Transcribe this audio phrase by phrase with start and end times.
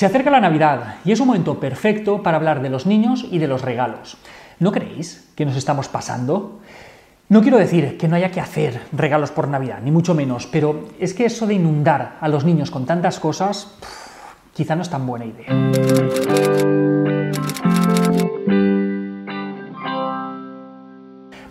[0.00, 3.36] Se acerca la Navidad y es un momento perfecto para hablar de los niños y
[3.36, 4.16] de los regalos.
[4.58, 6.58] ¿No creéis que nos estamos pasando?
[7.28, 10.88] No quiero decir que no haya que hacer regalos por Navidad, ni mucho menos, pero
[10.98, 13.74] es que eso de inundar a los niños con tantas cosas,
[14.54, 16.79] quizá no es tan buena idea.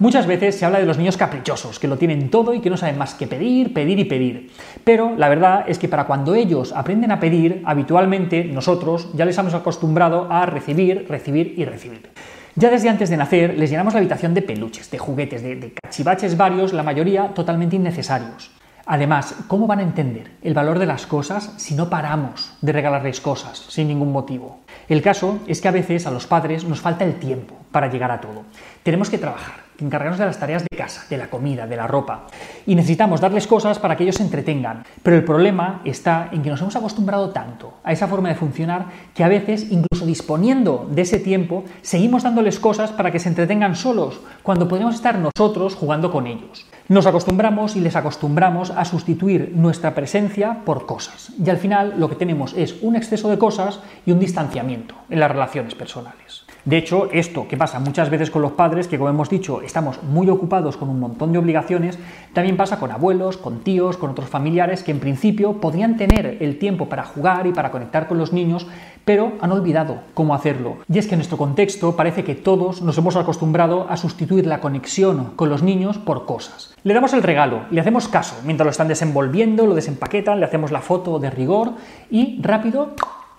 [0.00, 2.76] Muchas veces se habla de los niños caprichosos, que lo tienen todo y que no
[2.76, 4.52] saben más que pedir, pedir y pedir.
[4.84, 9.36] Pero la verdad es que para cuando ellos aprenden a pedir, habitualmente nosotros ya les
[9.38, 12.10] hemos acostumbrado a recibir, recibir y recibir.
[12.54, 15.72] Ya desde antes de nacer les llenamos la habitación de peluches, de juguetes, de, de
[15.72, 18.52] cachivaches varios, la mayoría totalmente innecesarios.
[18.86, 23.20] Además, ¿cómo van a entender el valor de las cosas si no paramos de regalarles
[23.20, 24.60] cosas sin ningún motivo?
[24.88, 28.10] El caso es que a veces a los padres nos falta el tiempo para llegar
[28.10, 28.44] a todo.
[28.82, 32.26] Tenemos que trabajar, encargarnos de las tareas de casa, de la comida, de la ropa.
[32.64, 34.84] Y necesitamos darles cosas para que ellos se entretengan.
[35.02, 38.86] Pero el problema está en que nos hemos acostumbrado tanto a esa forma de funcionar
[39.14, 43.76] que a veces, incluso disponiendo de ese tiempo, seguimos dándoles cosas para que se entretengan
[43.76, 46.66] solos, cuando podemos estar nosotros jugando con ellos.
[46.88, 51.30] Nos acostumbramos y les acostumbramos a sustituir nuestra presencia por cosas.
[51.38, 55.20] Y al final lo que tenemos es un exceso de cosas y un distanciamiento en
[55.20, 56.47] las relaciones personales.
[56.68, 60.02] De hecho, esto que pasa muchas veces con los padres, que como hemos dicho, estamos
[60.02, 61.98] muy ocupados con un montón de obligaciones,
[62.34, 66.58] también pasa con abuelos, con tíos, con otros familiares que en principio podrían tener el
[66.58, 68.66] tiempo para jugar y para conectar con los niños,
[69.06, 70.76] pero han olvidado cómo hacerlo.
[70.92, 74.60] Y es que en nuestro contexto parece que todos nos hemos acostumbrado a sustituir la
[74.60, 76.74] conexión con los niños por cosas.
[76.84, 80.70] Le damos el regalo, le hacemos caso, mientras lo están desenvolviendo, lo desempaquetan, le hacemos
[80.70, 81.72] la foto de rigor
[82.10, 82.90] y rápido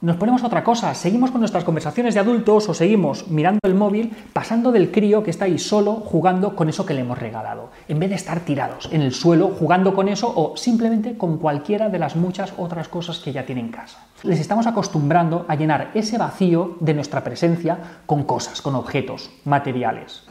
[0.00, 3.74] nos ponemos a otra cosa, seguimos con nuestras conversaciones de adultos o seguimos mirando el
[3.74, 7.70] móvil, pasando del crío que está ahí solo jugando con eso que le hemos regalado,
[7.88, 11.88] en vez de estar tirados en el suelo jugando con eso o simplemente con cualquiera
[11.88, 13.98] de las muchas otras cosas que ya tiene en casa.
[14.22, 20.24] Les estamos acostumbrando a llenar ese vacío de nuestra presencia con cosas, con objetos, materiales.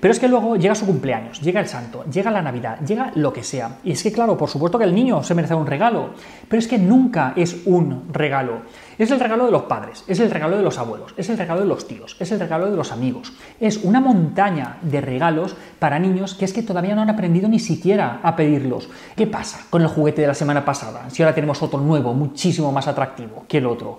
[0.00, 3.32] Pero es que luego llega su cumpleaños, llega el santo, llega la Navidad, llega lo
[3.32, 3.78] que sea.
[3.84, 6.10] Y es que, claro, por supuesto que el niño se merece un regalo,
[6.48, 8.62] pero es que nunca es un regalo.
[8.98, 11.60] Es el regalo de los padres, es el regalo de los abuelos, es el regalo
[11.60, 13.32] de los tíos, es el regalo de los amigos.
[13.58, 17.58] Es una montaña de regalos para niños que es que todavía no han aprendido ni
[17.58, 18.88] siquiera a pedirlos.
[19.16, 21.10] ¿Qué pasa con el juguete de la semana pasada?
[21.10, 23.98] Si ahora tenemos otro nuevo, muchísimo más atractivo que el otro.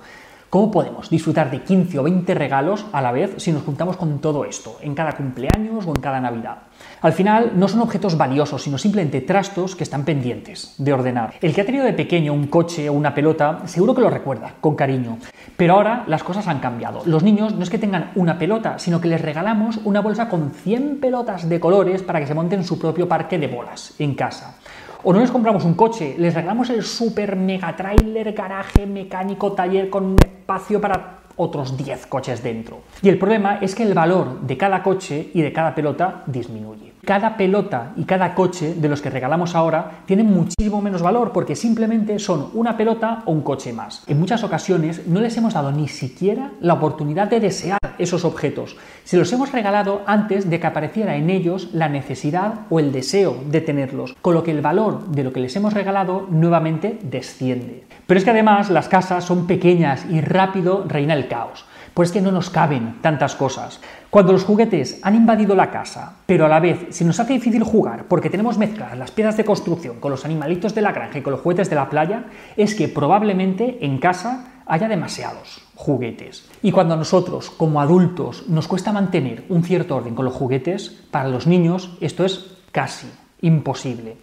[0.54, 4.20] ¿Cómo podemos disfrutar de 15 o 20 regalos a la vez si nos juntamos con
[4.20, 6.60] todo esto, en cada cumpleaños o en cada Navidad?
[7.02, 11.34] Al final no son objetos valiosos, sino simplemente trastos que están pendientes de ordenar.
[11.42, 14.54] El que ha tenido de pequeño un coche o una pelota, seguro que lo recuerda,
[14.62, 15.18] con cariño.
[15.58, 17.02] Pero ahora las cosas han cambiado.
[17.06, 20.52] Los niños no es que tengan una pelota, sino que les regalamos una bolsa con
[20.52, 24.58] 100 pelotas de colores para que se monten su propio parque de bolas en casa.
[25.06, 29.90] O no les compramos un coche, les regalamos el super mega trailer, garaje, mecánico, taller
[29.90, 32.84] con espacio para otros 10 coches dentro.
[33.02, 36.83] Y el problema es que el valor de cada coche y de cada pelota disminuye.
[37.06, 41.54] Cada pelota y cada coche de los que regalamos ahora tienen muchísimo menos valor porque
[41.54, 44.04] simplemente son una pelota o un coche más.
[44.08, 48.78] En muchas ocasiones no les hemos dado ni siquiera la oportunidad de desear esos objetos.
[49.04, 53.36] Se los hemos regalado antes de que apareciera en ellos la necesidad o el deseo
[53.48, 57.84] de tenerlos, con lo que el valor de lo que les hemos regalado nuevamente desciende.
[58.08, 61.66] Pero es que además las casas son pequeñas y rápido reina el caos.
[61.94, 63.80] Pues es que no nos caben tantas cosas.
[64.10, 67.64] Cuando los juguetes han invadido la casa, pero a la vez se nos hace difícil
[67.64, 71.22] jugar porque tenemos mezcladas las piezas de construcción con los animalitos de la granja y
[71.22, 76.50] con los juguetes de la playa, es que probablemente en casa haya demasiados juguetes.
[76.62, 80.90] Y cuando a nosotros, como adultos, nos cuesta mantener un cierto orden con los juguetes,
[81.12, 83.08] para los niños esto es casi
[83.42, 84.18] imposible.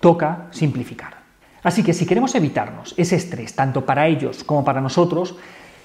[0.00, 1.20] Toca simplificar.
[1.62, 5.36] Así que si queremos evitarnos ese estrés, tanto para ellos como para nosotros,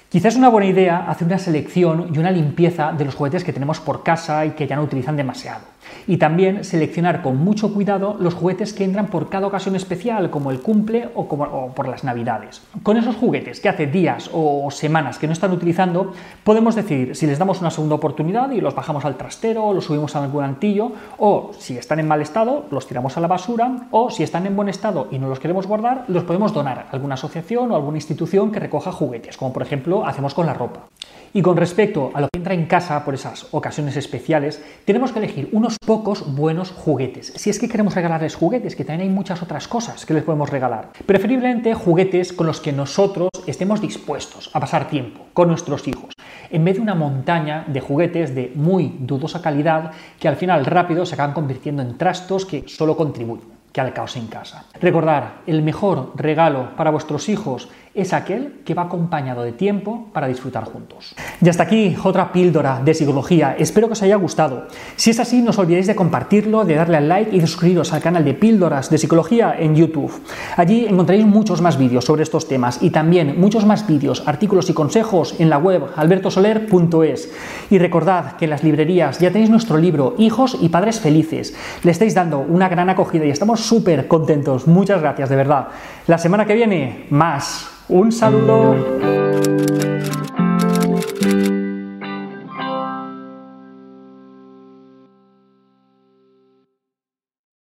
[0.08, 3.52] Quizás es una buena idea hacer una selección y una limpieza de los juguetes que
[3.52, 5.62] tenemos por casa y que ya no utilizan demasiado.
[6.06, 10.50] Y también seleccionar con mucho cuidado los juguetes que entran por cada ocasión especial, como
[10.50, 11.26] el cumple o,
[11.74, 12.62] por las navidades.
[12.82, 16.12] Con esos juguetes que hace días o semanas que no están utilizando,
[16.44, 19.84] podemos decidir si les damos una segunda oportunidad y los bajamos al trastero o los
[19.84, 23.88] subimos a algún antillo, o si están en mal estado, los tiramos a la basura,
[23.90, 26.90] o si están en buen estado y no los queremos guardar, los podemos donar a
[26.90, 30.88] alguna asociación o alguna institución que recoja juguetes, como por ejemplo hacemos con la ropa.
[31.32, 35.18] Y con respecto a lo que entra en casa por esas ocasiones especiales, tenemos que
[35.18, 37.32] elegir unos pocos buenos juguetes.
[37.36, 40.48] Si es que queremos regalarles juguetes, que también hay muchas otras cosas que les podemos
[40.48, 40.92] regalar.
[41.04, 46.14] Preferiblemente juguetes con los que nosotros estemos dispuestos a pasar tiempo con nuestros hijos,
[46.50, 51.04] en vez de una montaña de juguetes de muy dudosa calidad que al final rápido
[51.04, 54.64] se acaban convirtiendo en trastos que solo contribuyen que al caos en casa.
[54.80, 60.28] Recordar, el mejor regalo para vuestros hijos es aquel que va acompañado de tiempo para
[60.28, 61.14] disfrutar juntos.
[61.40, 63.56] Y hasta aquí otra píldora de psicología.
[63.58, 64.68] Espero que os haya gustado.
[64.96, 67.94] Si es así, no os olvidéis de compartirlo, de darle al like y de suscribiros
[67.94, 70.12] al canal de píldoras de psicología en YouTube.
[70.56, 74.74] Allí encontraréis muchos más vídeos sobre estos temas y también muchos más vídeos, artículos y
[74.74, 77.32] consejos en la web albertosoler.es.
[77.70, 81.54] Y recordad que en las librerías ya tenéis nuestro libro Hijos y Padres Felices.
[81.82, 84.66] Le estáis dando una gran acogida y estamos súper contentos.
[84.66, 85.68] Muchas gracias, de verdad.
[86.06, 87.68] La semana que viene, más.
[87.88, 89.25] Un saludo.